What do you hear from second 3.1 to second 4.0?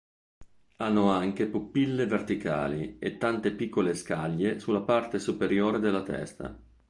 tante piccole